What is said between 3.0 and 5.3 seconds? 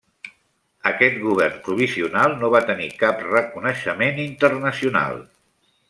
cap reconeixement internacional.